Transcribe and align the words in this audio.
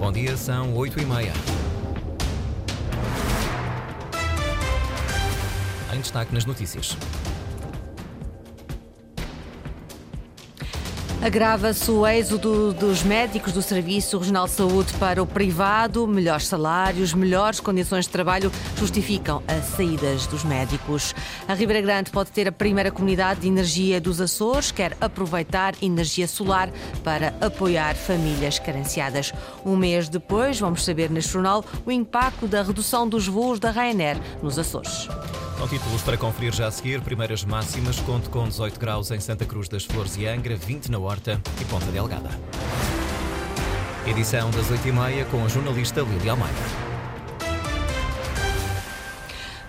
Bom 0.00 0.10
dia, 0.10 0.34
são 0.34 0.74
8 0.74 0.98
e 0.98 1.04
meia. 1.04 1.32
Em 5.94 6.00
destaque 6.00 6.32
nas 6.32 6.46
notícias. 6.46 6.96
Agrava-se 11.22 11.90
o 11.90 12.06
êxodo 12.06 12.72
dos 12.72 13.02
médicos 13.02 13.52
do 13.52 13.60
Serviço 13.60 14.16
Regional 14.16 14.46
de 14.46 14.52
Saúde 14.52 14.90
para 14.94 15.22
o 15.22 15.26
privado. 15.26 16.08
Melhores 16.08 16.46
salários, 16.46 17.12
melhores 17.12 17.60
condições 17.60 18.06
de 18.06 18.10
trabalho 18.10 18.50
justificam 18.80 19.42
as 19.46 19.66
saídas 19.76 20.26
dos 20.26 20.42
médicos. 20.42 21.14
A 21.46 21.52
Ribeira 21.52 21.82
Grande 21.82 22.10
pode 22.10 22.30
ter 22.30 22.48
a 22.48 22.52
primeira 22.52 22.90
comunidade 22.90 23.40
de 23.40 23.48
energia 23.48 24.00
dos 24.00 24.22
Açores, 24.22 24.72
quer 24.72 24.96
aproveitar 24.98 25.74
energia 25.82 26.26
solar 26.26 26.72
para 27.04 27.34
apoiar 27.42 27.94
famílias 27.94 28.58
carenciadas. 28.58 29.34
Um 29.66 29.76
mês 29.76 30.08
depois, 30.08 30.58
vamos 30.58 30.82
saber 30.82 31.10
neste 31.10 31.30
jornal 31.32 31.62
o 31.84 31.92
impacto 31.92 32.48
da 32.48 32.62
redução 32.62 33.06
dos 33.06 33.28
voos 33.28 33.60
da 33.60 33.70
Ryanair 33.70 34.18
nos 34.42 34.58
Açores. 34.58 35.08
Com 35.58 35.68
títulos 35.68 36.00
para 36.00 36.16
conferir 36.16 36.54
já 36.54 36.66
a 36.66 36.70
seguir, 36.70 37.02
primeiras 37.02 37.44
máximas, 37.44 38.00
conto 38.00 38.30
com 38.30 38.48
18 38.48 38.80
graus 38.80 39.10
em 39.10 39.20
Santa 39.20 39.44
Cruz 39.44 39.68
das 39.68 39.84
Flores 39.84 40.16
e 40.16 40.26
Angra, 40.26 40.56
20 40.56 40.90
na 40.90 40.98
Horta 40.98 41.38
e 41.60 41.64
Ponta 41.66 41.86
Delgada. 41.86 42.30
Edição 44.06 44.50
das 44.50 44.70
8h30 44.70 45.26
com 45.26 45.44
a 45.44 45.48
jornalista 45.48 46.00
Lília 46.00 46.32
Almeida. 46.32 46.89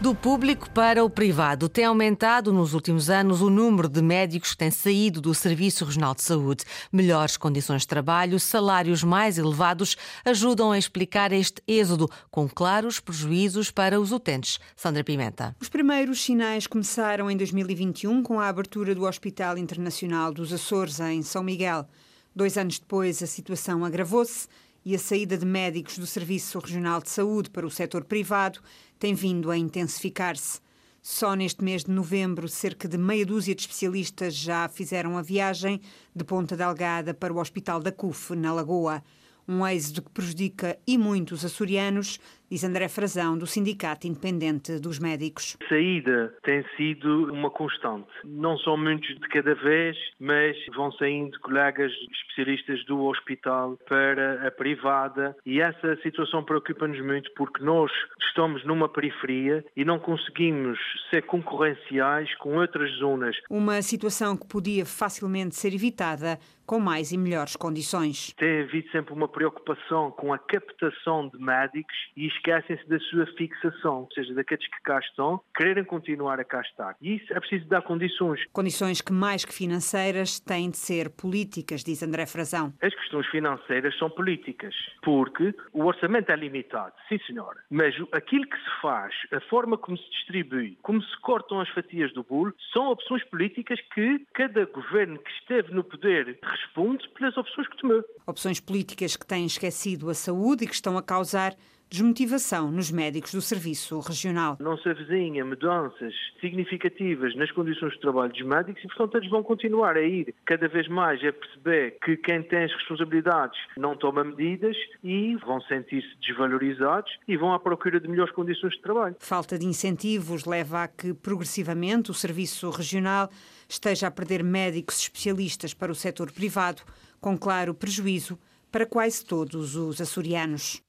Do 0.01 0.15
público 0.15 0.67
para 0.71 1.05
o 1.05 1.09
privado, 1.11 1.69
tem 1.69 1.85
aumentado 1.85 2.51
nos 2.51 2.73
últimos 2.73 3.07
anos 3.07 3.39
o 3.39 3.51
número 3.51 3.87
de 3.87 4.01
médicos 4.01 4.49
que 4.49 4.57
têm 4.57 4.71
saído 4.71 5.21
do 5.21 5.31
Serviço 5.35 5.85
Regional 5.85 6.15
de 6.15 6.23
Saúde. 6.23 6.63
Melhores 6.91 7.37
condições 7.37 7.81
de 7.83 7.87
trabalho, 7.87 8.39
salários 8.39 9.03
mais 9.03 9.37
elevados 9.37 9.95
ajudam 10.25 10.71
a 10.71 10.77
explicar 10.79 11.31
este 11.31 11.61
êxodo, 11.67 12.09
com 12.31 12.49
claros 12.49 12.99
prejuízos 12.99 13.69
para 13.69 14.01
os 14.01 14.11
utentes. 14.11 14.59
Sandra 14.75 15.03
Pimenta. 15.03 15.55
Os 15.61 15.69
primeiros 15.69 16.19
sinais 16.23 16.65
começaram 16.65 17.29
em 17.29 17.37
2021 17.37 18.23
com 18.23 18.39
a 18.39 18.47
abertura 18.47 18.95
do 18.95 19.05
Hospital 19.05 19.55
Internacional 19.55 20.33
dos 20.33 20.51
Açores, 20.51 20.99
em 20.99 21.21
São 21.21 21.43
Miguel. 21.43 21.87
Dois 22.35 22.57
anos 22.57 22.79
depois, 22.79 23.21
a 23.21 23.27
situação 23.27 23.85
agravou-se 23.85 24.47
e 24.83 24.95
a 24.95 24.99
saída 24.99 25.37
de 25.37 25.45
médicos 25.45 25.97
do 25.97 26.07
Serviço 26.07 26.59
Regional 26.59 27.01
de 27.01 27.09
Saúde 27.09 27.49
para 27.49 27.65
o 27.65 27.71
setor 27.71 28.03
privado 28.03 28.59
tem 28.97 29.13
vindo 29.13 29.51
a 29.51 29.57
intensificar-se. 29.57 30.59
Só 31.01 31.35
neste 31.35 31.63
mês 31.63 31.83
de 31.83 31.91
novembro, 31.91 32.47
cerca 32.47 32.87
de 32.87 32.97
meia 32.97 33.25
dúzia 33.25 33.55
de 33.55 33.61
especialistas 33.61 34.35
já 34.35 34.67
fizeram 34.67 35.17
a 35.17 35.21
viagem 35.21 35.81
de 36.15 36.23
Ponta 36.23 36.55
Delgada 36.55 37.13
para 37.13 37.33
o 37.33 37.39
Hospital 37.39 37.79
da 37.79 37.91
CUF, 37.91 38.35
na 38.35 38.53
Lagoa. 38.53 39.03
Um 39.47 39.65
êxodo 39.65 40.03
que 40.03 40.11
prejudica 40.11 40.77
e 40.85 40.97
muito 40.97 41.33
os 41.33 41.43
açorianos, 41.43 42.19
diz 42.51 42.65
André 42.65 42.89
Frazão, 42.89 43.37
do 43.37 43.47
Sindicato 43.47 44.05
Independente 44.05 44.77
dos 44.77 44.99
Médicos. 44.99 45.55
A 45.63 45.69
saída 45.69 46.35
tem 46.43 46.65
sido 46.75 47.31
uma 47.31 47.49
constante. 47.49 48.09
Não 48.25 48.57
são 48.57 48.75
muitos 48.75 49.07
de 49.07 49.27
cada 49.29 49.55
vez, 49.55 49.97
mas 50.19 50.57
vão 50.75 50.91
saindo 50.91 51.39
colegas 51.39 51.93
especialistas 52.11 52.83
do 52.85 53.05
hospital 53.05 53.77
para 53.87 54.45
a 54.45 54.51
privada 54.51 55.33
e 55.45 55.61
essa 55.61 55.95
situação 56.01 56.43
preocupa-nos 56.43 56.99
muito 56.99 57.31
porque 57.37 57.63
nós 57.63 57.89
estamos 58.27 58.65
numa 58.65 58.89
periferia 58.89 59.63
e 59.75 59.85
não 59.85 59.97
conseguimos 59.97 60.77
ser 61.09 61.21
concorrenciais 61.21 62.35
com 62.35 62.57
outras 62.57 62.91
zonas. 62.97 63.37
Uma 63.49 63.81
situação 63.81 64.35
que 64.35 64.45
podia 64.45 64.85
facilmente 64.85 65.55
ser 65.55 65.73
evitada 65.73 66.37
com 66.65 66.79
mais 66.79 67.11
e 67.11 67.17
melhores 67.17 67.57
condições. 67.57 68.33
Tem 68.37 68.61
havido 68.61 68.89
sempre 68.91 69.13
uma 69.13 69.27
preocupação 69.27 70.09
com 70.11 70.33
a 70.33 70.39
captação 70.39 71.27
de 71.27 71.37
médicos 71.37 71.93
e 72.15 72.27
esquecem-se 72.41 72.87
da 72.89 72.99
sua 72.99 73.25
fixação, 73.37 74.01
ou 74.01 74.09
seja, 74.13 74.33
daqueles 74.33 74.67
que 74.67 74.81
cá 74.83 74.99
estão, 74.99 75.39
quererem 75.55 75.83
continuar 75.83 76.39
a 76.39 76.43
cá 76.43 76.61
estar. 76.61 76.95
E 76.99 77.15
isso 77.17 77.31
é 77.33 77.39
preciso 77.39 77.65
dar 77.67 77.81
condições. 77.83 78.41
Condições 78.51 78.99
que, 78.99 79.13
mais 79.13 79.45
que 79.45 79.53
financeiras, 79.53 80.39
têm 80.39 80.71
de 80.71 80.77
ser 80.77 81.09
políticas, 81.11 81.83
diz 81.83 82.01
André 82.01 82.25
Frazão. 82.25 82.73
As 82.81 82.93
questões 82.93 83.27
financeiras 83.27 83.97
são 83.97 84.09
políticas, 84.09 84.73
porque 85.03 85.53
o 85.71 85.85
orçamento 85.85 86.31
é 86.31 86.35
limitado, 86.35 86.93
sim 87.07 87.19
senhora, 87.27 87.59
mas 87.69 87.95
aquilo 88.11 88.47
que 88.47 88.57
se 88.57 88.81
faz, 88.81 89.13
a 89.31 89.39
forma 89.41 89.77
como 89.77 89.97
se 89.97 90.09
distribui, 90.09 90.77
como 90.81 91.01
se 91.01 91.21
cortam 91.21 91.59
as 91.59 91.69
fatias 91.69 92.11
do 92.13 92.23
bolo, 92.23 92.53
são 92.73 92.89
opções 92.89 93.23
políticas 93.25 93.79
que 93.93 94.25
cada 94.33 94.65
governo 94.65 95.19
que 95.19 95.31
esteve 95.31 95.73
no 95.73 95.83
poder 95.83 96.39
responde 96.41 97.07
pelas 97.09 97.37
opções 97.37 97.67
que 97.67 97.77
tomou. 97.77 98.03
Opções 98.25 98.59
políticas 98.59 99.15
que 99.15 99.25
têm 99.25 99.45
esquecido 99.45 100.09
a 100.09 100.13
saúde 100.13 100.63
e 100.63 100.67
que 100.67 100.73
estão 100.73 100.97
a 100.97 101.03
causar 101.03 101.53
desmotivação 101.91 102.71
nos 102.71 102.89
médicos 102.89 103.33
do 103.33 103.41
Serviço 103.41 103.99
Regional. 103.99 104.57
Não 104.61 104.77
se 104.77 104.87
avizinha 104.87 105.43
mudanças 105.43 106.13
significativas 106.39 107.35
nas 107.35 107.51
condições 107.51 107.91
de 107.91 107.99
trabalho 107.99 108.31
dos 108.31 108.41
médicos 108.43 108.81
e, 108.81 108.87
portanto, 108.87 109.17
eles 109.17 109.29
vão 109.29 109.43
continuar 109.43 109.97
a 109.97 110.01
ir 110.01 110.33
cada 110.45 110.69
vez 110.69 110.87
mais 110.87 111.19
a 111.19 111.33
perceber 111.33 111.97
que 112.01 112.15
quem 112.15 112.43
tem 112.43 112.63
as 112.63 112.71
responsabilidades 112.71 113.59
não 113.75 113.97
toma 113.97 114.23
medidas 114.23 114.77
e 115.03 115.35
vão 115.35 115.59
sentir-se 115.63 116.15
desvalorizados 116.25 117.11
e 117.27 117.35
vão 117.35 117.53
à 117.53 117.59
procura 117.59 117.99
de 117.99 118.07
melhores 118.07 118.33
condições 118.33 118.73
de 118.73 118.81
trabalho. 118.81 119.17
Falta 119.19 119.59
de 119.59 119.65
incentivos 119.65 120.45
leva 120.45 120.83
a 120.83 120.87
que, 120.87 121.13
progressivamente, 121.13 122.09
o 122.09 122.13
Serviço 122.13 122.69
Regional 122.69 123.29
esteja 123.67 124.07
a 124.07 124.11
perder 124.11 124.45
médicos 124.45 124.97
especialistas 124.97 125.73
para 125.73 125.91
o 125.91 125.95
setor 125.95 126.31
privado, 126.31 126.83
com 127.19 127.37
claro 127.37 127.73
prejuízo 127.73 128.39
para 128.71 128.85
quase 128.85 129.25
todos 129.25 129.75
os 129.75 129.99
açorianos. 129.99 130.81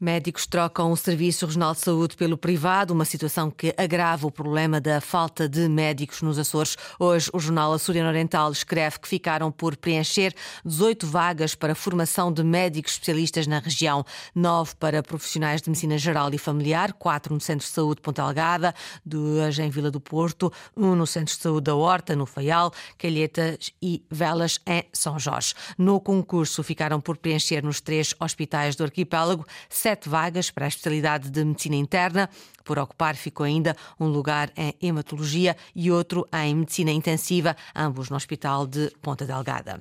Médicos 0.00 0.46
trocam 0.46 0.92
o 0.92 0.96
Serviço 0.96 1.44
Regional 1.44 1.74
de 1.74 1.80
Saúde 1.80 2.14
pelo 2.14 2.38
privado, 2.38 2.94
uma 2.94 3.04
situação 3.04 3.50
que 3.50 3.74
agrava 3.76 4.28
o 4.28 4.30
problema 4.30 4.80
da 4.80 5.00
falta 5.00 5.48
de 5.48 5.68
médicos 5.68 6.22
nos 6.22 6.38
Açores. 6.38 6.76
Hoje, 7.00 7.28
o 7.32 7.40
jornal 7.40 7.72
Açoriano 7.72 8.08
Oriental 8.08 8.52
escreve 8.52 9.00
que 9.00 9.08
ficaram 9.08 9.50
por 9.50 9.76
preencher 9.76 10.32
18 10.64 11.04
vagas 11.04 11.56
para 11.56 11.74
formação 11.74 12.32
de 12.32 12.44
médicos 12.44 12.92
especialistas 12.92 13.48
na 13.48 13.58
região, 13.58 14.04
9 14.36 14.76
para 14.76 15.02
profissionais 15.02 15.60
de 15.60 15.68
medicina 15.68 15.98
geral 15.98 16.32
e 16.32 16.38
familiar, 16.38 16.92
4 16.92 17.34
no 17.34 17.40
Centro 17.40 17.66
de 17.66 17.72
Saúde 17.72 17.96
de 17.96 18.02
Ponta 18.02 18.22
Algada, 18.22 18.72
2 19.04 19.58
em 19.58 19.68
Vila 19.68 19.90
do 19.90 19.98
Porto, 19.98 20.52
1 20.76 20.94
no 20.94 21.08
Centro 21.08 21.34
de 21.34 21.42
Saúde 21.42 21.64
da 21.64 21.74
Horta, 21.74 22.14
no 22.14 22.24
Faial, 22.24 22.72
Calhetas 22.96 23.72
e 23.82 24.04
Velas, 24.08 24.60
em 24.64 24.84
São 24.92 25.18
Jorge. 25.18 25.54
No 25.76 26.00
concurso, 26.00 26.62
ficaram 26.62 27.00
por 27.00 27.16
preencher 27.16 27.64
nos 27.64 27.80
três 27.80 28.14
hospitais 28.20 28.76
do 28.76 28.84
arquipélago 28.84 29.44
sete 29.88 30.06
vagas 30.06 30.50
para 30.50 30.66
a 30.66 30.68
especialidade 30.68 31.30
de 31.30 31.42
medicina 31.42 31.76
interna. 31.76 32.28
Por 32.62 32.78
ocupar 32.78 33.16
ficou 33.16 33.46
ainda 33.46 33.74
um 33.98 34.06
lugar 34.06 34.52
em 34.54 34.74
hematologia 34.82 35.56
e 35.74 35.90
outro 35.90 36.28
em 36.30 36.56
medicina 36.56 36.90
intensiva, 36.90 37.56
ambos 37.74 38.10
no 38.10 38.16
Hospital 38.16 38.66
de 38.66 38.90
Ponta 39.00 39.24
Delgada. 39.24 39.80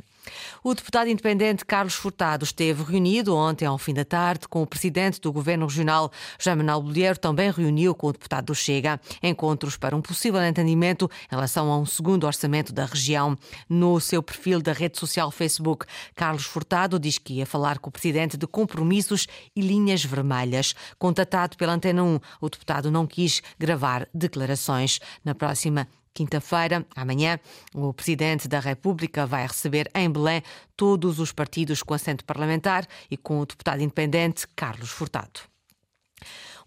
O 0.64 0.74
deputado 0.74 1.10
independente 1.10 1.66
Carlos 1.66 1.94
Furtado 1.94 2.44
esteve 2.44 2.84
reunido 2.84 3.36
ontem 3.36 3.66
ao 3.66 3.78
fim 3.78 3.94
da 3.94 4.06
tarde 4.06 4.48
com 4.48 4.62
o 4.62 4.68
presidente 4.68 5.20
do 5.22 5.32
Governo 5.32 5.66
Regional, 5.66 6.12
José 6.40 6.56
Manuel 6.56 6.82
Bolheiro, 6.82 7.20
também 7.20 7.52
reuniu 7.52 7.94
com 7.94 8.08
o 8.08 8.12
deputado 8.12 8.48
do 8.48 8.56
Chega. 8.56 9.00
Encontros 9.22 9.78
para 9.78 9.96
um 9.96 10.02
possível 10.02 10.44
entendimento 10.44 11.10
em 11.32 11.36
relação 11.36 11.72
a 11.72 11.78
um 11.78 11.86
segundo 11.86 12.26
orçamento 12.26 12.74
da 12.74 12.86
região. 12.86 13.38
No 13.70 14.00
seu 14.00 14.22
perfil 14.24 14.62
da 14.62 14.74
rede 14.74 14.98
social 14.98 15.32
Facebook, 15.32 15.86
Carlos 16.16 16.46
Furtado 16.46 17.00
diz 17.00 17.18
que 17.18 17.36
ia 17.36 17.46
falar 17.46 17.80
com 17.80 17.90
o 17.90 17.92
presidente 17.92 18.38
de 18.38 18.48
compromissos 18.48 19.28
e 19.56 19.62
linhas 19.62 20.04
vermelhas. 20.04 20.74
Contatado 20.98 21.58
pela 21.58 21.74
Antena 21.74 22.04
1, 22.04 22.20
o 22.42 22.50
deputado 22.50 22.92
não 22.92 23.06
quis 23.06 23.42
gravar 23.60 24.08
declarações. 24.14 25.00
Na 25.24 25.36
próxima 25.36 25.88
Quinta-feira, 26.18 26.84
amanhã, 26.96 27.40
o 27.76 27.94
Presidente 27.94 28.48
da 28.48 28.60
República 28.60 29.28
vai 29.28 29.46
receber 29.46 29.88
em 29.94 30.10
Belém 30.10 30.42
todos 30.76 31.20
os 31.20 31.32
partidos 31.32 31.84
com 31.84 31.94
assento 31.94 32.26
parlamentar 32.26 32.88
e 33.12 33.16
com 33.16 33.40
o 33.40 33.46
deputado 33.46 33.84
independente 33.84 34.48
Carlos 34.56 34.90
Furtado. 34.90 35.42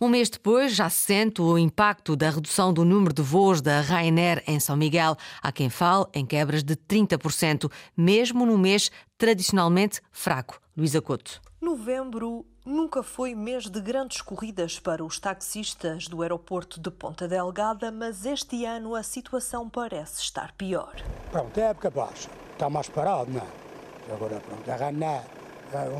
Um 0.02 0.08
mês 0.08 0.31
depois, 0.31 0.75
já 0.75 0.88
se 0.88 1.00
sente 1.00 1.43
o 1.43 1.58
impacto 1.58 2.17
da 2.17 2.31
redução 2.31 2.73
do 2.73 2.87
número 2.87 3.12
de 3.12 3.20
voos 3.20 3.61
da 3.61 3.82
Ryanair 3.82 4.43
em 4.47 4.58
São 4.58 4.75
Miguel. 4.75 5.14
Há 5.43 5.52
quem 5.52 5.69
fale 5.69 6.06
em 6.14 6.25
quebras 6.25 6.64
de 6.64 6.75
30%, 6.75 7.70
mesmo 7.94 8.47
num 8.47 8.56
mês 8.56 8.91
tradicionalmente 9.19 10.00
fraco. 10.11 10.58
Luísa 10.75 11.02
Couto. 11.02 11.43
Novembro 11.61 12.47
nunca 12.64 13.02
foi 13.02 13.35
mês 13.35 13.69
de 13.69 13.79
grandes 13.79 14.23
corridas 14.23 14.81
para 14.81 15.05
os 15.05 15.20
taxistas 15.20 16.08
do 16.08 16.23
aeroporto 16.23 16.81
de 16.81 16.91
Ponta 16.91 17.29
Delgada, 17.29 17.93
mas 17.93 18.25
este 18.25 18.64
ano 18.64 18.94
a 18.94 19.03
situação 19.03 19.69
parece 19.69 20.23
estar 20.23 20.53
pior. 20.53 20.94
Pronto, 21.31 21.61
é 21.61 21.64
época 21.64 21.91
baixa, 21.91 22.31
está 22.55 22.70
mais 22.70 22.88
parado, 22.88 23.31
não 23.31 23.41
é? 23.41 24.14
Agora, 24.14 24.41
pronto, 24.41 24.70
a 24.70 24.76
Ryanair, 24.76 25.25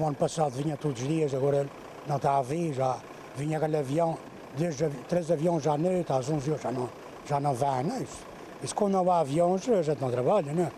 o 0.01 0.07
ano 0.07 0.17
passado 0.17 0.53
vinha 0.53 0.79
todos 0.79 1.03
os 1.03 1.07
dias, 1.07 1.35
agora 1.35 1.69
não 2.07 2.17
está 2.17 2.39
a 2.39 2.43
vir, 2.43 2.73
já 2.73 2.99
vinha 3.37 3.59
aquele 3.59 3.77
avião, 3.77 4.19
desde 4.57 4.89
três 5.09 5.31
aviões 5.31 5.67
à 5.67 5.77
noite, 5.77 6.13
às 6.13 6.29
11 6.29 6.51
horas, 6.51 6.63
já 6.63 6.73
não, 6.73 6.91
já 7.27 7.41
não 7.41 7.55
vai, 7.55 7.83
não 7.83 7.97
é 7.97 8.03
isso? 8.03 8.27
Isso 8.63 8.75
quando 8.75 8.93
não 8.93 9.11
há 9.11 9.21
aviões, 9.21 9.69
a 9.69 9.83
gente 9.83 10.01
não 10.01 10.11
trabalha, 10.11 10.53
não 10.53 10.65
é? 10.65 10.73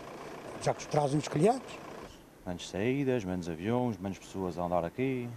Já 0.61 0.73
que 0.73 0.87
trazem 0.87 1.19
os 1.19 1.27
clientes. 1.27 1.77
Menos 2.45 2.69
saídas, 2.69 3.23
menos 3.23 3.49
aviões, 3.49 3.97
menos 3.97 4.17
pessoas 4.17 4.57
a 4.57 4.63
andar 4.63 4.85
aqui. 4.85 5.29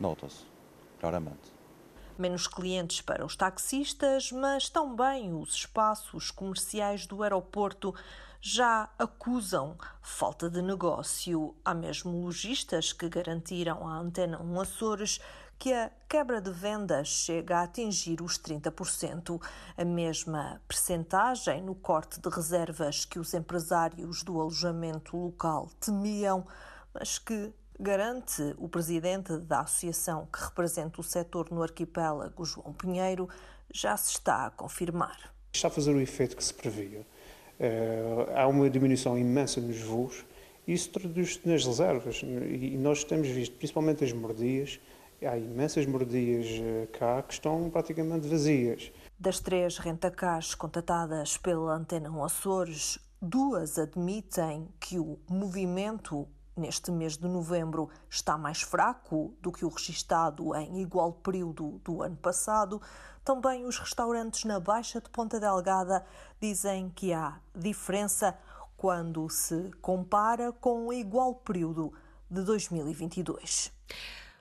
Nota-se, 0.00 0.44
claramente. 1.00 1.54
Menos 2.18 2.46
clientes 2.46 3.02
para 3.02 3.24
os 3.24 3.36
taxistas, 3.36 4.32
mas 4.32 4.70
também 4.70 5.34
os 5.34 5.54
espaços 5.54 6.30
comerciais 6.30 7.06
do 7.06 7.22
aeroporto 7.22 7.94
já 8.40 8.88
acusam 8.98 9.76
falta 10.00 10.48
de 10.48 10.62
negócio. 10.62 11.54
Há 11.64 11.74
mesmo 11.74 12.22
lojistas 12.22 12.92
que 12.92 13.08
garantiram 13.08 13.86
à 13.86 13.98
Antena 13.98 14.40
1 14.40 14.60
Açores 14.60 15.20
que 15.58 15.72
a 15.72 15.90
quebra 16.08 16.40
de 16.40 16.50
vendas 16.50 17.08
chega 17.08 17.58
a 17.58 17.62
atingir 17.62 18.20
os 18.20 18.38
30%, 18.38 19.40
a 19.76 19.84
mesma 19.84 20.60
percentagem 20.68 21.62
no 21.62 21.74
corte 21.74 22.20
de 22.20 22.28
reservas 22.28 23.04
que 23.04 23.18
os 23.18 23.32
empresários 23.34 24.22
do 24.22 24.40
alojamento 24.40 25.16
local 25.16 25.70
temiam, 25.80 26.46
mas 26.92 27.18
que 27.18 27.52
garante 27.78 28.54
o 28.58 28.68
presidente 28.68 29.36
da 29.38 29.60
associação 29.60 30.26
que 30.32 30.42
representa 30.42 31.00
o 31.00 31.04
setor 31.04 31.50
no 31.50 31.62
arquipélago, 31.62 32.44
João 32.44 32.72
Pinheiro, 32.72 33.28
já 33.72 33.96
se 33.96 34.12
está 34.12 34.46
a 34.46 34.50
confirmar. 34.50 35.32
Está 35.52 35.68
a 35.68 35.70
fazer 35.70 35.94
o 35.94 36.00
efeito 36.00 36.36
que 36.36 36.44
se 36.44 36.54
previa. 36.54 37.06
Uh, 37.58 38.36
há 38.36 38.46
uma 38.46 38.68
diminuição 38.68 39.16
imensa 39.18 39.60
nos 39.60 39.80
voos 39.80 40.24
isso 40.66 40.90
traduz-se 40.90 41.40
nas 41.44 41.64
reservas. 41.64 42.22
E 42.22 42.76
nós 42.76 43.04
temos 43.04 43.28
visto, 43.28 43.56
principalmente 43.56 44.02
as 44.02 44.12
mordias, 44.12 44.80
há 45.24 45.36
imensas 45.36 45.86
mordias 45.86 46.46
eh, 46.46 46.88
cá 46.92 47.22
que 47.22 47.34
estão 47.34 47.70
praticamente 47.70 48.26
vazias. 48.26 48.92
Das 49.18 49.40
três 49.40 49.78
rentacars 49.78 50.54
contatadas 50.54 51.36
pela 51.38 51.74
Antena 51.74 52.10
Açores, 52.24 52.98
duas 53.20 53.78
admitem 53.78 54.68
que 54.80 54.98
o 54.98 55.18
movimento 55.28 56.28
neste 56.56 56.90
mês 56.90 57.16
de 57.16 57.28
novembro 57.28 57.90
está 58.08 58.38
mais 58.38 58.62
fraco 58.62 59.34
do 59.42 59.52
que 59.52 59.64
o 59.64 59.68
registado 59.68 60.54
em 60.56 60.80
igual 60.80 61.12
período 61.12 61.80
do 61.84 62.02
ano 62.02 62.16
passado. 62.16 62.80
Também 63.24 63.66
os 63.66 63.78
restaurantes 63.78 64.44
na 64.44 64.58
Baixa 64.58 65.00
de 65.00 65.10
Ponta 65.10 65.38
Delgada 65.38 66.04
dizem 66.40 66.90
que 66.90 67.12
há 67.12 67.38
diferença 67.54 68.36
quando 68.76 69.28
se 69.28 69.70
compara 69.80 70.52
com 70.52 70.86
o 70.86 70.92
igual 70.92 71.34
período 71.34 71.92
de 72.30 72.42
2022. 72.42 73.72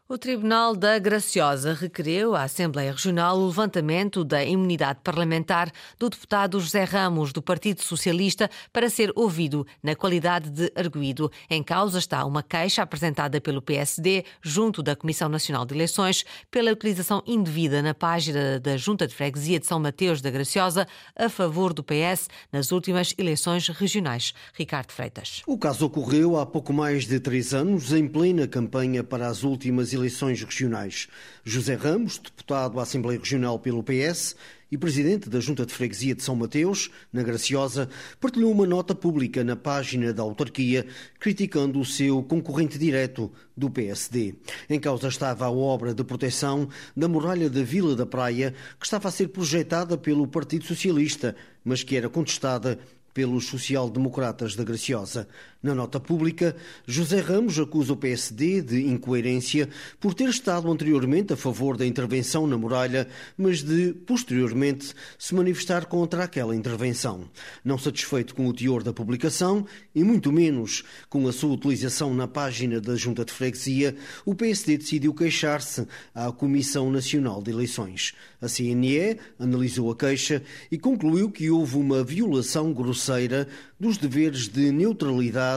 O 0.08 0.20
Tribunal 0.20 0.76
da 0.76 1.00
Graciosa 1.00 1.74
requereu 1.74 2.36
à 2.36 2.44
Assembleia 2.44 2.92
Regional 2.92 3.40
o 3.40 3.48
levantamento 3.48 4.24
da 4.24 4.46
imunidade 4.46 5.00
parlamentar 5.04 5.72
do 5.98 6.08
deputado 6.12 6.60
José 6.60 6.84
Ramos, 6.84 7.34
do 7.34 7.42
Partido 7.42 7.82
Socialista, 7.82 8.48
para 8.72 8.88
ser 8.88 9.12
ouvido 9.16 9.66
na 9.82 9.96
qualidade 9.96 10.52
de 10.52 10.72
arguído. 10.76 11.32
Em 11.50 11.64
causa 11.64 11.98
está 11.98 12.24
uma 12.24 12.44
queixa 12.44 12.84
apresentada 12.84 13.42
pelo 13.42 13.64
PSD 13.64 14.26
junto 14.44 14.84
da 14.84 14.96
Comissão 14.96 15.28
Nacional 15.28 15.66
de 15.66 15.74
Eleições 15.74 16.24
pela 16.52 16.72
utilização 16.72 17.24
indevida 17.26 17.82
na 17.82 17.96
página 17.96 18.60
da 18.60 18.78
Junta 18.78 19.08
de 19.08 19.16
Freguesia 19.16 19.60
de 19.60 19.66
São 19.66 19.80
Mateus 19.80 20.22
da 20.22 20.30
Graciosa 20.30 20.86
a 21.16 21.30
favor 21.30 21.74
do 21.74 21.84
PS 21.84 22.30
nas 22.54 22.72
últimas 22.72 23.16
eleições 23.18 23.70
regionais. 23.70 24.36
Ricardo 24.54 24.92
Freitas. 24.92 25.42
O 25.48 25.58
caso 25.58 25.88
ocorreu 25.88 26.38
há 26.38 26.46
pouco 26.46 26.72
mais 26.72 27.08
de 27.08 27.20
três 27.20 27.56
anos, 27.56 27.92
em 27.92 28.08
plena 28.08 28.48
campanha 28.48 29.04
para 29.04 29.26
as 29.26 29.42
últimas 29.42 29.95
eleições 29.96 30.42
regionais. 30.44 31.08
José 31.44 31.74
Ramos, 31.74 32.20
deputado 32.20 32.80
à 32.80 32.84
Assembleia 32.84 33.18
Regional 33.18 33.58
pelo 33.58 33.84
PS 33.84 34.36
e 34.72 34.78
presidente 34.78 35.30
da 35.30 35.40
Junta 35.40 35.66
de 35.66 35.74
Freguesia 35.74 36.14
de 36.14 36.22
São 36.22 36.36
Mateus, 36.36 36.92
na 37.14 37.24
Graciosa, 37.24 37.90
partilhou 38.20 38.52
uma 38.52 38.66
nota 38.66 38.94
pública 38.94 39.44
na 39.44 39.56
página 39.56 40.14
da 40.14 40.22
autarquia 40.22 40.86
criticando 41.20 41.80
o 41.80 41.86
seu 41.86 42.22
concorrente 42.22 42.78
direto 42.78 43.32
do 43.56 43.70
PSD. 43.70 44.36
Em 44.70 44.80
causa 44.80 45.08
estava 45.08 45.46
a 45.46 45.52
obra 45.52 45.94
de 45.94 46.04
proteção 46.04 46.68
da 46.96 47.08
muralha 47.08 47.50
da 47.50 47.64
Vila 47.64 47.96
da 47.96 48.06
Praia, 48.06 48.54
que 48.80 48.86
estava 48.86 49.08
a 49.08 49.12
ser 49.12 49.30
projetada 49.30 49.98
pelo 49.98 50.28
Partido 50.28 50.66
Socialista, 50.66 51.36
mas 51.64 51.82
que 51.82 51.96
era 51.96 52.10
contestada 52.10 52.78
pelos 53.16 53.46
social-democratas 53.46 54.58
da 54.58 54.64
Graciosa. 54.66 55.26
Na 55.66 55.74
nota 55.74 56.00
pública, 56.00 56.56
José 56.86 57.20
Ramos 57.22 57.58
acusa 57.58 57.92
o 57.92 57.98
PSD 57.98 58.62
de 58.62 58.86
incoerência 58.86 59.68
por 60.00 60.14
ter 60.14 60.30
estado 60.30 60.72
anteriormente 60.72 61.34
a 61.34 61.36
favor 61.36 61.76
da 61.76 61.88
intervenção 61.88 62.46
na 62.46 62.56
muralha, 62.56 63.08
mas 63.36 63.64
de, 63.64 63.92
posteriormente, 64.06 64.94
se 65.18 65.34
manifestar 65.34 65.88
contra 65.88 66.24
aquela 66.24 66.56
intervenção. 66.56 67.28
Não 67.64 67.80
satisfeito 67.80 68.36
com 68.36 68.46
o 68.46 68.54
teor 68.54 68.84
da 68.84 68.94
publicação, 68.94 69.66
e 69.96 70.04
muito 70.04 70.32
menos 70.32 70.84
com 71.10 71.28
a 71.28 71.34
sua 71.34 71.56
utilização 71.56 72.14
na 72.14 72.28
página 72.28 72.80
da 72.80 72.96
Junta 72.96 73.26
de 73.26 73.34
Freguesia, 73.34 73.96
o 74.24 74.36
PSD 74.36 74.78
decidiu 74.78 75.16
queixar-se 75.16 75.88
à 76.14 76.32
Comissão 76.32 76.92
Nacional 76.92 77.42
de 77.42 77.50
Eleições. 77.50 78.14
A 78.40 78.48
CNE 78.48 79.18
analisou 79.40 79.90
a 79.90 79.96
queixa 79.96 80.44
e 80.72 80.78
concluiu 80.78 81.32
que 81.32 81.50
houve 81.50 81.76
uma 81.76 82.04
violação 82.04 82.72
grosseira 82.72 83.48
dos 83.80 83.98
deveres 83.98 84.48
de 84.48 84.72
neutralidade 84.72 85.55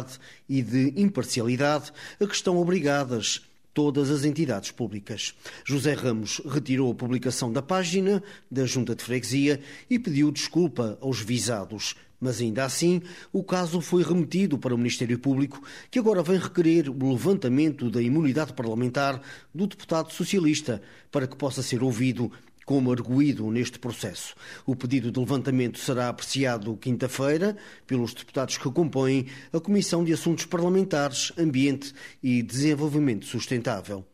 e 0.48 0.62
de 0.62 0.92
imparcialidade 0.96 1.92
a 2.20 2.26
que 2.26 2.34
estão 2.34 2.56
obrigadas 2.58 3.42
todas 3.78 4.10
as 4.10 4.24
entidades 4.24 4.72
públicas. 4.72 5.34
José 5.64 5.92
Ramos 5.94 6.42
retirou 6.44 6.90
a 6.90 6.94
publicação 6.94 7.52
da 7.52 7.62
página 7.62 8.22
da 8.50 8.66
Junta 8.66 8.94
de 8.94 9.04
Freguesia 9.04 9.60
e 9.88 9.98
pediu 9.98 10.32
desculpa 10.32 10.98
aos 11.00 11.20
visados. 11.20 11.94
Mas 12.20 12.40
ainda 12.40 12.64
assim, 12.64 13.00
o 13.32 13.44
caso 13.44 13.80
foi 13.80 14.02
remetido 14.02 14.58
para 14.58 14.74
o 14.74 14.78
Ministério 14.78 15.16
Público, 15.18 15.62
que 15.88 16.00
agora 16.00 16.24
vem 16.24 16.38
requerer 16.38 16.90
o 16.90 17.12
levantamento 17.12 17.88
da 17.88 18.02
imunidade 18.02 18.52
parlamentar 18.52 19.22
do 19.54 19.68
deputado 19.68 20.12
socialista 20.12 20.82
para 21.12 21.28
que 21.28 21.36
possa 21.36 21.62
ser 21.62 21.80
ouvido 21.80 22.32
como 22.68 22.92
arguído 22.92 23.50
neste 23.50 23.78
processo. 23.78 24.34
O 24.66 24.76
pedido 24.76 25.10
de 25.10 25.18
levantamento 25.18 25.78
será 25.78 26.10
apreciado 26.10 26.76
quinta-feira 26.76 27.56
pelos 27.86 28.12
deputados 28.12 28.58
que 28.58 28.70
compõem 28.70 29.24
a 29.50 29.58
Comissão 29.58 30.04
de 30.04 30.12
Assuntos 30.12 30.44
Parlamentares, 30.44 31.32
Ambiente 31.38 31.94
e 32.22 32.42
Desenvolvimento 32.42 33.24
Sustentável. 33.24 34.04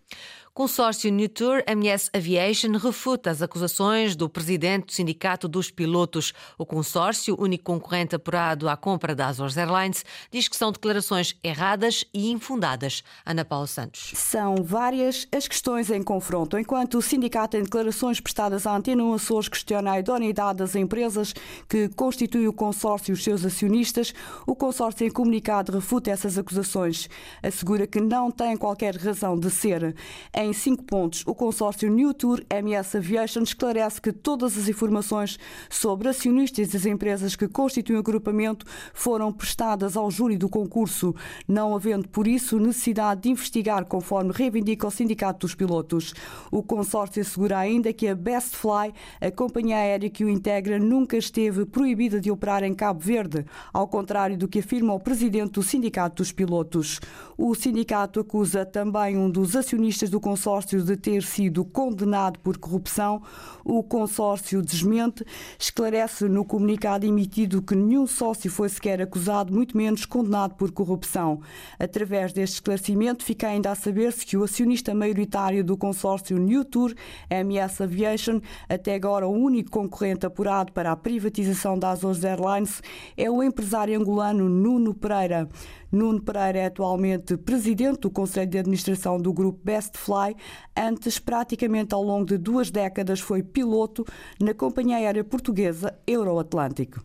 Consórcio 0.57 1.11
New 1.11 1.29
Tour 1.29 1.65
MS 1.67 2.11
Aviation 2.15 2.79
refuta 2.79 3.29
as 3.29 3.43
acusações 3.43 4.15
do 4.15 4.29
presidente 4.29 4.87
do 4.87 4.93
Sindicato 4.93 5.49
dos 5.49 5.69
Pilotos. 5.69 6.33
O 6.57 6.65
consórcio, 6.65 7.35
único 7.37 7.65
concorrente 7.65 8.15
apurado 8.15 8.69
à 8.69 8.77
compra 8.77 9.17
da 9.17 9.27
Azores 9.27 9.57
Airlines, 9.57 10.05
diz 10.31 10.47
que 10.47 10.57
são 10.57 10.71
declarações 10.71 11.35
erradas 11.43 12.05
e 12.15 12.31
infundadas. 12.31 13.03
Ana 13.27 13.45
Paula 13.45 13.67
Santos. 13.67 14.13
São 14.15 14.55
várias 14.63 15.27
as 15.33 15.49
questões 15.49 15.91
em 15.91 16.05
confronto. 16.05 16.57
Enquanto 16.57 16.99
o 16.99 17.03
sindicato, 17.03 17.57
em 17.57 17.65
declarações 17.65 18.21
prestadas 18.21 18.65
à 18.65 18.77
Antena 18.77 19.03
1 19.03 19.15
Açores, 19.15 19.49
questiona 19.49 19.91
a 19.91 19.99
idoneidade 19.99 20.59
das 20.59 20.77
empresas 20.77 21.35
que 21.69 21.89
constituem 21.89 22.47
o 22.47 22.53
consórcio 22.53 23.11
e 23.11 23.15
os 23.15 23.25
seus 23.25 23.45
acionistas, 23.45 24.15
o 24.47 24.55
consórcio, 24.55 25.05
em 25.05 25.11
comunicado, 25.11 25.73
refuta 25.73 26.13
essas 26.13 26.39
acusações. 26.39 27.09
Assegura 27.43 27.89
que 27.89 28.01
não 28.01 28.31
tem 28.31 28.57
qualquer 28.57 28.95
razão 28.95 29.37
de 29.37 29.51
ser. 29.51 29.97
Em 30.33 30.44
cinco 30.53 30.85
pontos, 30.85 31.23
o 31.27 31.35
consórcio 31.35 31.91
New 31.91 32.13
Tour 32.13 32.43
MS 32.51 32.97
Aviation 32.97 33.43
esclarece 33.43 34.01
que 34.01 34.13
todas 34.13 34.59
as 34.59 34.69
informações 34.69 35.39
sobre 35.71 36.09
acionistas 36.09 36.75
e 36.75 36.77
as 36.77 36.87
empresas 36.87 37.37
que 37.37 37.49
constituem 37.49 37.97
o 37.97 38.01
agrupamento 38.01 38.67
foram 38.93 39.33
prestadas 39.33 39.97
ao 39.97 40.11
júri 40.11 40.37
do 40.37 40.49
concurso, 40.49 41.15
não 41.47 41.75
havendo, 41.75 42.09
por 42.09 42.27
isso, 42.27 42.59
necessidade 42.59 43.23
de 43.23 43.31
investigar, 43.31 43.85
conforme 43.85 44.33
reivindica 44.33 44.87
o 44.87 44.91
Sindicato 44.91 45.47
dos 45.47 45.55
Pilotos. 45.55 46.13
O 46.51 46.63
consórcio 46.63 47.23
assegura 47.23 47.59
ainda 47.59 47.93
que 47.93 48.09
a 48.09 48.15
Best 48.15 48.57
Fly, 48.57 48.93
a 49.21 49.31
companhia 49.31 49.77
aérea 49.77 50.11
que 50.11 50.25
o 50.25 50.29
integra, 50.29 50.79
nunca 50.79 51.17
esteve 51.17 51.65
proibida 51.65 52.21
de 52.21 52.31
operar 52.31 52.63
em 52.63 52.75
Cabo 52.75 53.01
Verde, 53.01 53.45
ao 53.73 53.87
contrário 53.87 54.37
do 54.37 54.49
que 54.49 54.59
afirma 54.59 54.95
o 54.95 55.01
presidente 55.01 55.53
do 55.53 55.63
Sindicato 55.63 56.17
dos 56.17 56.33
Pilotos. 56.33 57.01
O 57.37 57.55
sindicato 57.55 58.21
acusa 58.21 58.65
também 58.65 59.17
um 59.17 59.31
dos 59.31 59.57
acionistas 59.57 60.11
do 60.11 60.21
consórcio 60.21 60.34
consórcio 60.35 60.83
de 60.83 60.97
ter 60.97 61.23
sido 61.23 61.65
condenado 61.65 62.41
por 62.41 62.59
corrupção, 62.59 63.23
o 63.65 63.85
consórcio 63.85 64.61
desmente, 64.61 65.25
esclarece 65.57 66.29
no 66.29 66.45
comunicado 66.45 67.07
emitido 67.07 67.63
que 67.63 67.77
nenhum 67.77 68.05
sócio 68.05 68.51
foi 68.51 68.69
sequer 68.69 69.01
acusado, 69.01 69.55
muito 69.55 69.77
menos 69.77 70.05
condenado 70.05 70.57
por 70.57 70.73
corrupção. 70.73 71.41
Através 71.79 72.33
deste 72.33 72.55
esclarecimento, 72.55 73.23
fica 73.23 73.47
ainda 73.47 73.71
a 73.71 73.77
saber-se 73.77 74.27
que 74.27 74.37
o 74.37 74.43
acionista 74.43 74.93
maioritário 74.93 75.63
do 75.63 75.77
consórcio 75.77 76.37
New 76.37 76.65
Tour, 76.65 76.93
MS 77.31 77.85
Aviation, 77.85 78.41
até 78.69 78.97
agora 78.97 79.29
o 79.29 79.33
único 79.33 79.71
concorrente 79.71 80.27
apurado 80.27 80.73
para 80.73 80.91
a 80.91 80.97
privatização 80.97 81.79
da 81.79 81.91
Azores 81.91 82.25
Airlines, 82.25 82.83
é 83.17 83.31
o 83.31 83.41
empresário 83.41 83.97
angolano 83.97 84.49
Nuno 84.49 84.95
Pereira. 84.95 85.49
Nuno 85.95 86.21
Pereira 86.21 86.59
é 86.59 86.67
atualmente 86.67 87.37
presidente 87.37 88.01
do 88.01 88.11
Conselho 88.11 88.51
de 88.51 88.59
Administração 88.59 89.17
do 89.17 89.33
grupo 89.33 89.61
Best 89.63 89.97
Fly. 89.97 90.35
Antes, 90.77 91.21
praticamente 91.21 91.95
ao 91.95 92.03
longo 92.03 92.27
de 92.27 92.37
duas 92.37 92.71
décadas, 92.71 93.21
foi 93.21 93.43
piloto 93.43 94.05
na 94.41 94.53
companhia 94.53 94.97
aérea 94.97 95.23
portuguesa 95.23 95.97
Euroatlântico. 96.07 97.01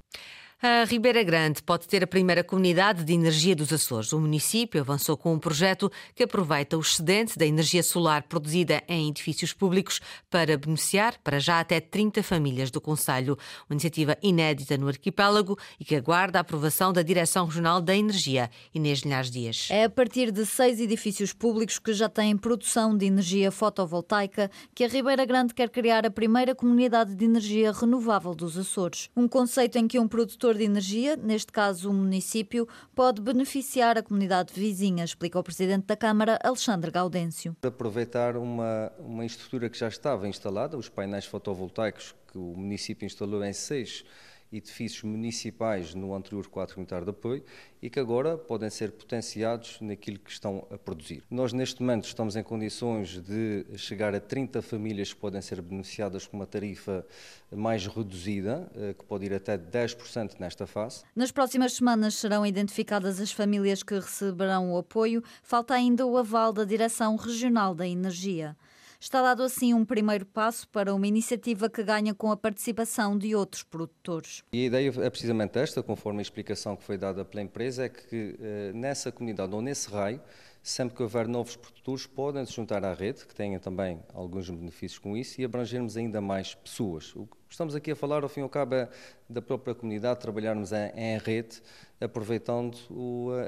A 0.62 0.84
Ribeira 0.84 1.24
Grande 1.24 1.64
pode 1.64 1.88
ter 1.88 2.04
a 2.04 2.08
primeira 2.08 2.44
comunidade 2.44 3.06
de 3.06 3.14
energia 3.14 3.56
dos 3.56 3.72
Açores. 3.72 4.12
O 4.12 4.20
município 4.20 4.82
avançou 4.82 5.16
com 5.16 5.34
um 5.34 5.40
projeto 5.40 5.90
que 6.14 6.24
aproveita 6.24 6.76
o 6.78 6.82
excedente 6.82 7.40
da 7.40 7.46
energia 7.46 7.82
solar 7.82 8.24
produzida 8.24 8.84
em 8.86 9.08
edifícios 9.08 9.54
públicos 9.54 10.02
para 10.30 10.58
beneficiar, 10.58 11.18
para 11.24 11.40
já, 11.40 11.62
até 11.62 11.80
30 11.80 12.22
famílias 12.24 12.70
do 12.72 12.82
Conselho. 12.82 13.38
Uma 13.70 13.76
iniciativa 13.76 14.18
inédita 14.22 14.76
no 14.76 14.90
arquipélago 14.90 15.58
e 15.80 15.86
que 15.86 15.96
aguarda 15.96 16.40
a 16.40 16.42
aprovação 16.42 16.92
da 16.92 17.04
Direção 17.04 17.46
Regional 17.46 17.80
da 17.80 17.96
Energia. 17.96 18.52
Inês 18.76 19.00
Linhares 19.00 19.32
Dias. 19.32 19.70
É 19.72 19.86
a 19.86 19.90
partir 19.90 20.30
de 20.30 20.46
seis 20.46 20.82
edifícios 20.82 21.32
públicos 21.32 21.80
que 21.80 21.94
já 21.94 22.10
têm 22.10 22.36
produção 22.36 22.98
de 22.98 23.06
energia 23.06 23.50
fotovoltaica 23.50 24.52
que 24.76 24.84
a 24.84 24.90
Ribeira 24.90 25.24
Grande 25.24 25.54
quer 25.54 25.70
criar 25.70 26.06
a 26.06 26.12
primeira 26.12 26.54
comunidade 26.54 27.16
de 27.16 27.24
energia 27.24 27.72
renovável 27.72 28.36
dos 28.36 28.58
Açores. 28.58 29.10
Um 29.16 29.26
conceito 29.26 29.78
em 29.78 29.88
que 29.88 29.98
um 29.98 30.06
produtor 30.06 30.49
produtor 30.50 30.58
de 30.58 30.64
energia, 30.64 31.16
neste 31.16 31.52
caso 31.52 31.90
o 31.90 31.94
município, 31.94 32.68
pode 32.96 33.22
beneficiar 33.22 33.98
a 33.98 34.04
comunidade 34.04 34.54
vizinha, 34.54 35.04
explica 35.04 35.40
o 35.40 35.44
Presidente 35.44 35.86
da 35.86 35.96
Câmara, 35.96 36.40
Alexandre 36.44 36.92
Gaudêncio. 36.92 37.56
Aproveitar 37.62 38.36
uma, 38.36 38.92
uma 39.00 39.26
estrutura 39.26 39.70
que 39.70 39.78
já 39.78 39.88
estava 39.88 40.28
instalada, 40.28 40.78
os 40.78 40.90
painéis 40.90 41.26
fotovoltaicos 41.26 42.16
que 42.32 42.38
o 42.38 42.56
município 42.56 43.06
instalou 43.06 43.44
em 43.44 43.54
seis 43.54 44.04
edifícios 44.52 45.04
municipais 45.04 45.94
no 45.94 46.14
anterior 46.14 46.48
quadro 46.48 46.76
comunitário 46.76 47.06
de 47.06 47.12
apoio 47.12 47.44
e 47.82 47.90
que 47.90 48.00
agora 48.00 48.38
podem 48.38 48.70
ser 48.70 48.92
potenciados 48.92 49.80
naquilo 49.80 50.20
que 50.20 50.32
estão 50.32 50.68
a 50.70 50.78
produzir. 50.78 51.24
Nós, 51.30 51.54
neste 51.54 51.82
momento, 51.82 52.06
estamos 52.06 52.36
em 52.36 52.44
condições 52.44 53.22
de 53.22 53.66
chegar 53.78 54.14
a 54.14 54.20
30 54.20 54.62
famílias 54.62 55.14
que 55.14 55.20
podem 55.20 55.42
ser 55.42 55.62
beneficiadas 55.62 56.28
com 56.28 56.38
uma 56.38 56.46
tarifa 56.46 57.06
mais 57.52 57.88
reduzida, 57.88 58.70
eh, 58.76 58.94
que 58.94 59.06
pode 59.06 59.26
ir 59.26 59.34
até 59.34 59.58
10% 59.58 60.40
nesta 60.40 60.68
fase. 60.68 61.04
Nas 61.16 61.32
próximas 61.32 61.74
semanas 61.74 62.16
serão 62.16 62.46
identificadas 62.46 63.20
as 63.20 63.32
famílias 63.32 63.82
que 63.82 63.96
receberão 63.96 64.74
o 64.74 64.78
apoio. 64.78 65.24
Falta 65.42 65.74
ainda 65.74 66.06
o 66.06 66.18
aval 66.18 66.52
da 66.52 66.64
Direção 66.64 67.16
Regional 67.16 67.74
da 67.74 67.88
Energia. 67.88 68.56
Está 69.02 69.22
dado 69.22 69.44
assim 69.44 69.74
um 69.74 69.86
primeiro 69.86 70.26
passo 70.26 70.68
para 70.68 70.94
uma 70.94 71.08
iniciativa 71.08 71.70
que 71.70 71.82
ganha 71.82 72.14
com 72.14 72.34
a 72.34 72.36
participação 72.36 73.18
de 73.18 73.34
outros 73.34 73.64
produtores. 73.64 74.44
E 74.52 74.64
a 74.64 74.66
ideia 74.66 74.94
é 75.02 75.10
precisamente 75.10 75.58
esta, 75.58 75.82
conforme 75.82 76.20
a 76.20 76.22
explicação 76.22 76.76
que 76.76 76.84
foi 76.84 76.98
dada 76.98 77.24
pela 77.24 77.42
empresa, 77.42 77.86
é 77.86 77.90
que 77.90 78.36
eh, 78.38 78.74
nessa 78.74 79.10
comunidade 79.10 79.56
ou 79.56 79.62
nesse 79.62 79.90
raio, 79.90 80.22
sempre 80.62 80.98
que 80.98 81.02
houver 81.02 81.30
novos 81.30 81.56
produtores, 81.56 82.06
podem 82.06 82.46
se 82.46 82.52
juntar 82.52 82.84
à 82.84 82.94
rede, 82.94 83.26
que 83.26 83.34
tenha 83.34 83.58
também 83.58 84.04
alguns 84.14 84.50
benefícios 84.50 85.00
com 85.00 85.16
isso, 85.16 85.40
e 85.40 85.46
abrangermos 85.46 85.96
ainda 85.96 86.20
mais 86.20 86.54
pessoas. 86.54 87.16
O 87.16 87.26
que 87.26 87.38
estamos 87.52 87.76
aqui 87.76 87.92
a 87.92 87.96
falar, 87.96 88.24
ao 88.24 88.30
fim 88.30 88.42
e 88.42 88.44
ao 88.44 88.50
cabo, 88.50 88.76
é 88.76 88.90
da 89.30 89.42
própria 89.42 89.74
comunidade, 89.74 90.20
trabalharmos 90.20 90.74
em, 90.74 91.18
rede, 91.20 91.62
aproveitando 92.02 92.78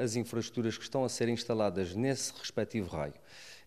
as 0.01 0.15
infraestruturas 0.15 0.77
que 0.77 0.83
estão 0.85 1.03
a 1.03 1.09
ser 1.09 1.27
instaladas 1.27 1.93
nesse 1.93 2.31
respectivo 2.39 2.89
raio. 2.89 3.13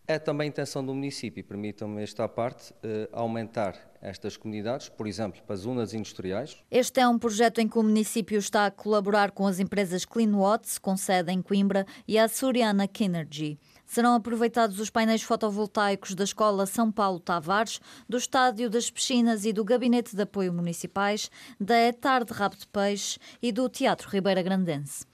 É 0.06 0.18
também 0.18 0.46
a 0.46 0.48
intenção 0.48 0.84
do 0.84 0.92
município, 0.92 1.42
permitam-me 1.42 2.02
esta 2.02 2.28
parte, 2.28 2.74
eh, 2.82 3.08
aumentar 3.10 3.74
estas 4.02 4.36
comunidades, 4.36 4.90
por 4.90 5.06
exemplo, 5.06 5.40
para 5.46 5.56
zonas 5.56 5.94
industriais. 5.94 6.62
Este 6.70 7.00
é 7.00 7.08
um 7.08 7.18
projeto 7.18 7.58
em 7.60 7.66
que 7.66 7.78
o 7.78 7.82
município 7.82 8.38
está 8.38 8.66
a 8.66 8.70
colaborar 8.70 9.30
com 9.30 9.46
as 9.46 9.58
empresas 9.58 10.04
CleanWatts, 10.04 10.76
com 10.76 10.94
sede 10.94 11.32
em 11.32 11.40
Coimbra, 11.40 11.86
e 12.06 12.18
a 12.18 12.28
Suriana 12.28 12.86
Kinergy. 12.86 13.58
Serão 13.86 14.14
aproveitados 14.14 14.78
os 14.78 14.90
painéis 14.90 15.22
fotovoltaicos 15.22 16.14
da 16.14 16.24
Escola 16.24 16.66
São 16.66 16.92
Paulo 16.92 17.18
Tavares, 17.18 17.80
do 18.06 18.18
Estádio 18.18 18.68
das 18.68 18.90
Piscinas 18.90 19.46
e 19.46 19.54
do 19.54 19.64
Gabinete 19.64 20.14
de 20.14 20.20
Apoio 20.20 20.52
Municipais, 20.52 21.30
da 21.58 21.78
Etar 21.78 22.24
de 22.24 22.32
Rabo 22.34 22.56
de 22.56 22.66
Peixe 22.66 23.18
e 23.40 23.50
do 23.50 23.70
Teatro 23.70 24.10
Ribeira 24.10 24.42
Grandense. 24.42 25.06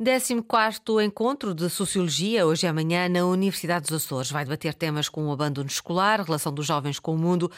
14 0.00 1.04
Encontro 1.04 1.52
de 1.52 1.68
Sociologia, 1.68 2.46
hoje 2.46 2.64
e 2.64 2.68
amanhã, 2.68 3.08
na 3.08 3.26
Universidade 3.26 3.86
dos 3.86 4.04
Açores. 4.04 4.30
Vai 4.30 4.44
debater 4.44 4.72
temas 4.72 5.08
como 5.08 5.26
o 5.26 5.32
abandono 5.32 5.66
escolar, 5.66 6.20
relação 6.20 6.54
dos 6.54 6.68
jovens 6.68 7.00
com 7.00 7.16
o 7.16 7.18
mundo, 7.18 7.50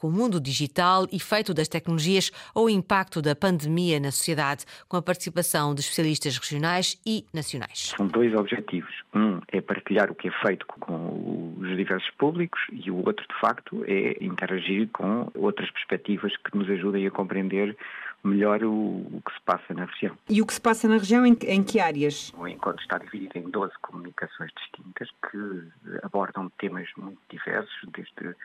com 0.00 0.08
o 0.08 0.10
mundo 0.10 0.40
digital, 0.40 1.06
efeito 1.12 1.52
das 1.52 1.68
tecnologias 1.68 2.30
ou 2.54 2.70
impacto 2.70 3.20
da 3.20 3.36
pandemia 3.36 4.00
na 4.00 4.10
sociedade, 4.10 4.64
com 4.88 4.96
a 4.96 5.02
participação 5.02 5.74
de 5.74 5.82
especialistas 5.82 6.38
regionais 6.38 6.98
e 7.04 7.26
nacionais. 7.34 7.92
São 7.94 8.06
dois 8.06 8.34
objetivos. 8.34 8.94
Um 9.14 9.38
é 9.48 9.60
partilhar 9.60 10.10
o 10.10 10.14
que 10.14 10.28
é 10.28 10.32
feito 10.40 10.66
com 10.66 11.54
os 11.60 11.76
diversos 11.76 12.10
públicos 12.12 12.62
e 12.72 12.90
o 12.90 12.96
outro, 13.04 13.26
de 13.28 13.38
facto, 13.38 13.84
é 13.86 14.24
interagir 14.24 14.88
com 14.90 15.30
outras 15.34 15.70
perspectivas 15.70 16.34
que 16.34 16.56
nos 16.56 16.70
ajudem 16.70 17.06
a 17.06 17.10
compreender 17.10 17.76
melhor 18.24 18.62
o, 18.64 18.72
o, 18.72 19.22
que 19.24 19.32
se 19.32 19.40
passa 19.42 19.74
na 19.74 19.84
região. 19.84 20.16
E 20.28 20.42
o 20.42 20.46
que 20.46 20.54
se 20.54 20.60
passa 20.60 20.88
na 20.88 20.98
região 20.98 21.24
em, 21.24 21.36
em 21.42 21.62
que 21.62 21.80
áreas? 21.80 22.32
O 22.36 22.46
encontro 22.46 22.82
está 22.82 22.98
dividido 22.98 23.38
em 23.38 23.50
12 23.50 23.72
comunicações 23.80 24.50
distintas 24.56 25.08
que 25.30 25.98
abordam 26.02 26.48
temas 26.58 26.88
muito 26.96 27.18
diversos, 27.28 27.88
desde 27.92 28.36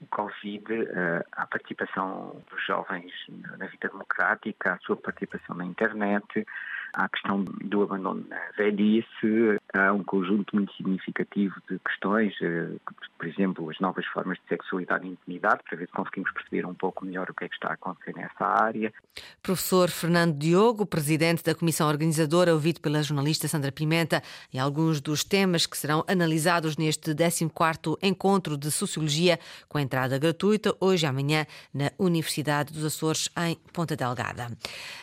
o 0.00 0.06
Covid, 0.10 0.64
a 1.32 1.46
participação 1.46 2.42
dos 2.50 2.66
jovens 2.66 3.12
na 3.58 3.66
vida 3.66 3.88
democrática, 3.88 4.74
a 4.74 4.78
sua 4.78 4.96
participação 4.96 5.56
na 5.56 5.64
internet, 5.64 6.46
a 6.94 7.08
questão 7.08 7.42
do 7.42 7.82
abandono 7.82 8.24
na 8.28 8.40
velhice, 8.56 9.58
há 9.76 9.92
um 9.92 10.02
conjunto 10.02 10.54
muito 10.54 10.72
significativo 10.74 11.54
de 11.68 11.78
questões, 11.78 12.34
eh, 12.40 12.68
por 13.18 13.26
exemplo, 13.26 13.70
as 13.70 13.78
novas 13.80 14.04
formas 14.06 14.38
de 14.38 14.48
sexualidade 14.48 15.06
e 15.06 15.10
intimidade, 15.10 15.62
para 15.68 15.76
ver 15.76 15.86
se 15.86 15.92
conseguimos 15.92 16.30
perceber 16.32 16.66
um 16.66 16.74
pouco 16.74 17.04
melhor 17.04 17.30
o 17.30 17.34
que 17.34 17.44
é 17.44 17.48
que 17.48 17.54
está 17.54 17.68
a 17.68 17.74
acontecer 17.74 18.14
nessa 18.14 18.44
área. 18.44 18.92
Professor 19.42 19.88
Fernando 19.88 20.36
Diogo, 20.36 20.86
presidente 20.86 21.42
da 21.42 21.54
comissão 21.54 21.88
organizadora, 21.88 22.52
ouvido 22.52 22.80
pela 22.80 23.02
jornalista 23.02 23.48
Sandra 23.48 23.72
Pimenta, 23.72 24.22
e 24.52 24.58
alguns 24.58 25.00
dos 25.00 25.24
temas 25.24 25.66
que 25.66 25.76
serão 25.76 26.04
analisados 26.08 26.76
neste 26.76 27.14
14º 27.14 27.96
Encontro 28.02 28.56
de 28.56 28.70
Sociologia, 28.70 29.38
com 29.68 29.78
entrada 29.78 30.18
gratuita, 30.18 30.74
hoje 30.80 31.06
e 31.06 31.08
amanhã, 31.08 31.46
na 31.72 31.90
Universidade 31.98 32.72
dos 32.72 32.84
Açores, 32.84 33.28
em 33.36 33.56
Ponta 33.72 33.96
Delgada. 33.96 34.48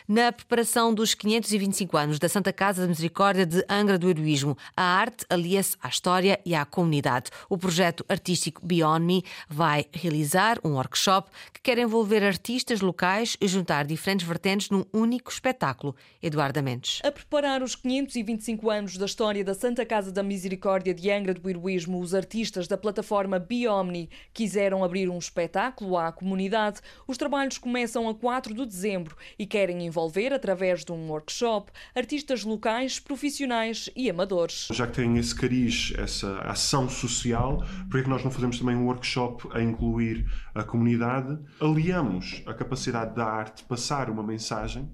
Na 0.07 0.31
preparação 0.31 0.93
dos 0.93 1.13
525 1.13 1.97
anos 1.97 2.19
da 2.19 2.29
Santa 2.29 2.51
Casa 2.53 2.83
da 2.83 2.87
Misericórdia 2.87 3.45
de 3.45 3.63
Angra 3.69 3.97
do 3.97 4.09
Heroísmo, 4.09 4.57
a 4.75 4.83
arte 4.83 5.25
alia-se 5.29 5.75
à 5.81 5.89
história 5.89 6.39
e 6.45 6.55
à 6.55 6.65
comunidade. 6.65 7.29
O 7.49 7.57
projeto 7.57 8.05
artístico 8.09 8.65
Beyond 8.65 9.05
Me 9.05 9.23
vai 9.47 9.85
realizar 9.91 10.57
um 10.63 10.73
workshop 10.73 11.29
que 11.53 11.61
quer 11.61 11.77
envolver 11.77 12.23
artistas 12.23 12.81
locais 12.81 13.37
e 13.39 13.47
juntar 13.47 13.85
diferentes 13.85 14.25
vertentes 14.25 14.69
num 14.69 14.85
único 14.93 15.31
espetáculo. 15.31 15.95
Eduardo 16.21 16.61
Mendes. 16.63 16.99
A 17.03 17.11
preparar 17.11 17.61
os 17.61 17.75
525 17.75 18.69
anos 18.69 18.97
da 18.97 19.05
história 19.05 19.43
da 19.43 19.53
Santa 19.53 19.85
Casa 19.85 20.11
da 20.11 20.23
Misericórdia 20.23 20.93
de 20.93 21.11
Angra 21.11 21.33
do 21.33 21.49
Heroísmo, 21.49 21.99
os 21.99 22.13
artistas 22.13 22.67
da 22.67 22.77
plataforma 22.77 23.39
Biomni 23.39 24.09
quiseram 24.33 24.83
abrir 24.83 25.09
um 25.09 25.17
espetáculo 25.17 25.97
à 25.97 26.11
comunidade. 26.11 26.79
Os 27.07 27.17
trabalhos 27.17 27.57
começam 27.57 28.07
a 28.07 28.15
4 28.15 28.53
de 28.53 28.65
dezembro 28.65 29.15
e 29.37 29.45
querem 29.45 29.85
envolver, 29.85 30.33
através 30.33 30.83
de 30.85 30.91
um 30.91 31.09
workshop, 31.09 31.71
artistas 31.95 32.43
locais, 32.43 32.99
profissionais 32.99 33.89
e 33.95 34.09
amadores. 34.09 34.42
Já 34.51 34.87
que 34.87 34.93
tem 34.93 35.17
esse 35.17 35.33
cariz, 35.33 35.93
essa 35.97 36.39
ação 36.39 36.89
social, 36.89 37.63
por 37.89 38.01
que 38.01 38.09
nós 38.09 38.23
não 38.23 38.31
fazemos 38.31 38.59
também 38.59 38.75
um 38.75 38.85
workshop 38.85 39.47
a 39.51 39.61
incluir 39.61 40.25
a 40.53 40.63
comunidade? 40.63 41.39
Aliamos 41.59 42.43
a 42.45 42.53
capacidade 42.53 43.15
da 43.15 43.25
arte 43.25 43.57
de 43.57 43.63
passar 43.63 44.09
uma 44.09 44.23
mensagem 44.23 44.89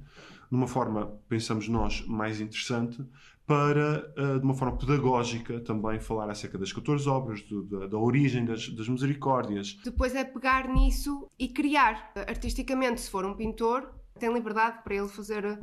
de 0.49 0.55
uma 0.55 0.67
forma, 0.67 1.05
pensamos 1.27 1.67
nós, 1.67 2.03
mais 2.07 2.41
interessante, 2.41 3.05
para, 3.45 4.11
eh, 4.15 4.39
de 4.39 4.43
uma 4.43 4.53
forma 4.53 4.77
pedagógica, 4.77 5.59
também 5.59 5.99
falar 5.99 6.29
acerca 6.29 6.57
das 6.57 6.73
14 6.73 7.07
obras, 7.07 7.41
do, 7.43 7.63
da, 7.63 7.87
da, 7.87 7.97
origem 7.97 8.45
das, 8.45 8.69
das, 8.69 8.87
misericórdias. 8.87 9.77
Depois 9.83 10.13
é 10.15 10.23
pegar 10.23 10.67
nisso 10.67 11.27
e 11.37 11.47
criar. 11.47 12.11
Artisticamente, 12.27 13.01
se 13.01 13.09
for 13.09 13.25
um 13.25 13.35
pintor, 13.35 13.91
tem 14.19 14.31
liberdade 14.31 14.83
para 14.83 14.95
ele 14.95 15.07
fazer 15.07 15.59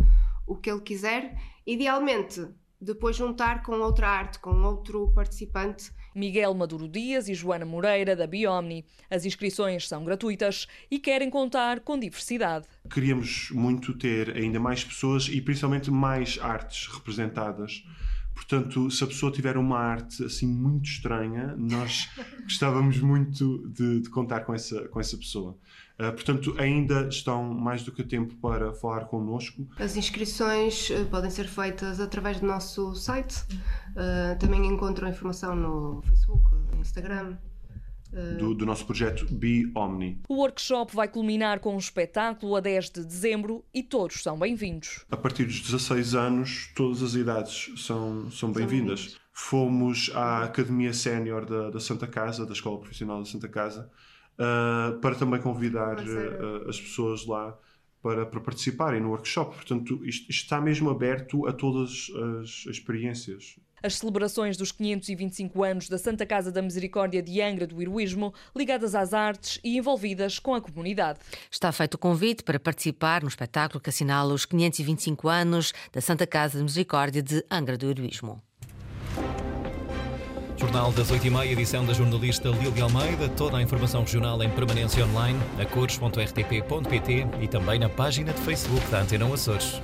o 0.46 0.56
que 0.56 0.70
ele 0.70 0.80
quiser. 0.80 1.36
Idealmente, 1.66 2.48
depois 2.80 3.16
juntar 3.16 3.62
com 3.62 3.72
outra 3.80 4.08
arte, 4.08 4.38
com 4.38 4.50
outro 4.62 5.10
participante. 5.12 5.90
Miguel 6.14 6.54
Maduro 6.54 6.88
Dias 6.88 7.28
e 7.28 7.34
Joana 7.34 7.64
Moreira, 7.64 8.16
da 8.16 8.26
Biomni. 8.26 8.86
As 9.10 9.26
inscrições 9.26 9.86
são 9.86 10.04
gratuitas 10.04 10.66
e 10.90 10.98
querem 10.98 11.28
contar 11.28 11.80
com 11.80 11.98
diversidade. 11.98 12.66
Queríamos 12.90 13.50
muito 13.50 13.92
ter 13.96 14.34
ainda 14.36 14.58
mais 14.58 14.82
pessoas 14.84 15.28
e 15.28 15.40
principalmente 15.40 15.90
mais 15.90 16.38
artes 16.40 16.86
representadas. 16.86 17.84
Portanto, 18.36 18.90
se 18.90 19.02
a 19.02 19.06
pessoa 19.06 19.32
tiver 19.32 19.56
uma 19.56 19.78
arte 19.78 20.22
assim 20.22 20.46
muito 20.46 20.84
estranha, 20.84 21.56
nós 21.56 22.10
gostávamos 22.44 23.00
muito 23.00 23.66
de, 23.70 24.00
de 24.00 24.10
contar 24.10 24.40
com 24.40 24.52
essa, 24.52 24.86
com 24.88 25.00
essa 25.00 25.16
pessoa. 25.16 25.56
Uh, 25.98 26.12
portanto, 26.12 26.54
ainda 26.58 27.08
estão 27.08 27.42
mais 27.54 27.82
do 27.82 27.90
que 27.90 28.04
tempo 28.04 28.34
para 28.36 28.74
falar 28.74 29.06
connosco. 29.06 29.66
As 29.78 29.96
inscrições 29.96 30.90
uh, 30.90 31.06
podem 31.06 31.30
ser 31.30 31.48
feitas 31.48 31.98
através 31.98 32.38
do 32.38 32.46
nosso 32.46 32.94
site. 32.94 33.42
Uh, 33.92 34.38
também 34.38 34.66
encontram 34.66 35.08
informação 35.08 35.56
no 35.56 36.02
Facebook, 36.02 36.54
no 36.74 36.82
Instagram. 36.82 37.38
Do, 38.38 38.54
do, 38.54 38.64
nosso 38.64 38.86
projeto 38.86 39.26
Be 39.30 39.70
Omni. 39.74 40.20
O 40.28 40.36
workshop 40.36 40.94
vai 40.94 41.06
culminar 41.06 41.60
com 41.60 41.74
um 41.74 41.78
espetáculo 41.78 42.56
a 42.56 42.60
10 42.60 42.90
de 42.90 43.04
dezembro 43.04 43.64
e 43.74 43.82
todos 43.82 44.22
são 44.22 44.38
bem-vindos. 44.38 45.04
A 45.10 45.16
partir 45.16 45.44
dos 45.44 45.60
16 45.60 46.14
anos, 46.14 46.72
todas 46.74 47.02
as 47.02 47.14
idades 47.14 47.72
são, 47.76 48.30
são 48.30 48.50
bem-vindas. 48.50 49.18
Fomos 49.32 50.10
à 50.14 50.44
Academia 50.44 50.94
Sénior 50.94 51.44
da, 51.44 51.70
da, 51.70 51.80
Santa 51.80 52.06
Casa, 52.06 52.46
da 52.46 52.52
Escola 52.52 52.78
Profissional 52.78 53.18
da 53.18 53.26
Santa 53.26 53.48
Casa, 53.48 53.90
uh, 54.38 54.98
para 55.00 55.14
também 55.14 55.40
convidar 55.40 55.98
uh, 55.98 56.68
as 56.70 56.80
pessoas 56.80 57.26
lá 57.26 57.56
para, 58.02 58.24
para, 58.24 58.40
participarem 58.40 59.00
no 59.00 59.10
workshop. 59.10 59.54
Portanto, 59.56 60.00
isto, 60.06 60.30
isto 60.30 60.44
está 60.44 60.58
mesmo 60.58 60.88
aberto 60.88 61.46
a 61.46 61.52
todas 61.52 62.10
as 62.40 62.64
experiências. 62.66 63.56
As 63.86 63.98
celebrações 63.98 64.56
dos 64.56 64.72
525 64.72 65.62
anos 65.62 65.88
da 65.88 65.96
Santa 65.96 66.26
Casa 66.26 66.50
da 66.50 66.60
Misericórdia 66.60 67.22
de 67.22 67.40
Angra 67.40 67.68
do 67.68 67.80
Heroísmo, 67.80 68.34
ligadas 68.54 68.96
às 68.96 69.14
artes 69.14 69.60
e 69.62 69.76
envolvidas 69.76 70.40
com 70.40 70.56
a 70.56 70.60
comunidade. 70.60 71.20
Está 71.48 71.70
feito 71.70 71.94
o 71.94 71.98
convite 71.98 72.42
para 72.42 72.58
participar 72.58 73.22
no 73.22 73.28
espetáculo 73.28 73.80
que 73.80 73.88
assinala 73.88 74.34
os 74.34 74.44
525 74.44 75.28
anos 75.28 75.72
da 75.92 76.00
Santa 76.00 76.26
Casa 76.26 76.58
da 76.58 76.64
Misericórdia 76.64 77.22
de 77.22 77.44
Angra 77.48 77.78
do 77.78 77.88
Heroísmo. 77.88 78.42
Jornal 80.56 80.90
das 80.90 81.08
8h30, 81.12 81.46
edição 81.46 81.86
da 81.86 81.92
jornalista 81.92 82.48
Lília 82.48 82.82
Almeida. 82.82 83.28
Toda 83.36 83.58
a 83.58 83.62
informação 83.62 84.00
regional 84.00 84.42
em 84.42 84.50
permanência 84.50 85.06
online, 85.06 85.38
a 85.60 85.64
cores.rtp.pt 85.64 87.26
e 87.40 87.46
também 87.46 87.78
na 87.78 87.88
página 87.88 88.32
de 88.32 88.40
Facebook 88.40 88.84
da 88.90 89.02
Antena 89.02 89.32
Açores. 89.32 89.80